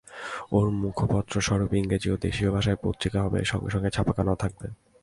[0.51, 4.67] ওর মুখপত্রস্বরূপ ইংরেজী ও দেশীয় ভাষায় পত্রিকা হবে, সঙ্গে সঙ্গে ছাপাখানাও থাকবে।